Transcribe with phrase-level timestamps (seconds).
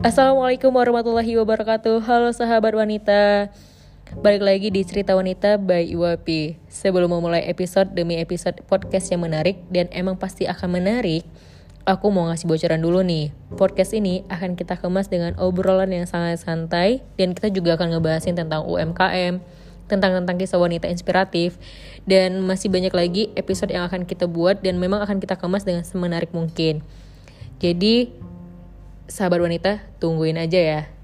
[0.00, 2.00] Assalamualaikum warahmatullahi wabarakatuh.
[2.08, 3.52] Halo sahabat wanita.
[4.24, 6.56] Balik lagi di Cerita Wanita by Iwapi.
[6.72, 11.28] Sebelum memulai episode demi episode podcast yang menarik Dan emang pasti akan menarik
[11.84, 13.28] Aku mau ngasih bocoran dulu nih.
[13.60, 18.40] Podcast ini akan kita kemas dengan obrolan yang sangat santai Dan kita juga akan ngebahasin
[18.40, 19.36] tentang UMKM
[19.84, 21.60] Tentang tentang kisah wanita inspiratif
[22.08, 25.84] Dan masih banyak lagi episode yang akan kita buat Dan memang akan kita kemas dengan
[25.84, 26.80] semenarik mungkin.
[27.60, 28.29] Jadi
[29.10, 30.99] sahabat wanita, tungguin aja ya.